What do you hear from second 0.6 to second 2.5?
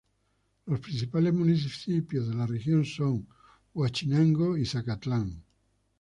Los principales municipios de la